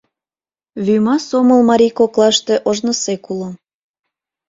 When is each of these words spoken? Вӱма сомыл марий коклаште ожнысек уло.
Вӱма 0.85 1.15
сомыл 1.27 1.61
марий 1.69 1.93
коклаште 1.99 2.55
ожнысек 2.69 3.23
уло. 3.33 3.49